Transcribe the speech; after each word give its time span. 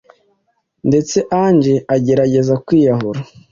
ndetse 0.87 1.17
Ange 1.43 1.75
agerageza 1.95 2.53
kwiyahura 2.65 3.21